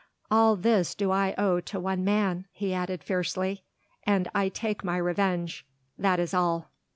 All 0.31 0.55
this 0.55 0.95
do 0.95 1.11
I 1.11 1.35
owe 1.37 1.59
to 1.59 1.79
one 1.79 2.03
man," 2.03 2.47
he 2.51 2.73
added 2.73 3.03
fiercely, 3.03 3.61
"and 4.01 4.31
I 4.33 4.49
take 4.49 4.83
my 4.83 4.97
revenge, 4.97 5.63
that 5.95 6.19
is 6.19 6.33
all." 6.33 6.71